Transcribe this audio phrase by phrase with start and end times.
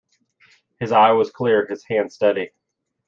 [0.79, 2.49] His eye was clear, his hand steady.